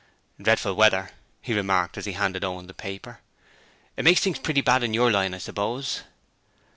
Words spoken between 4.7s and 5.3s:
in your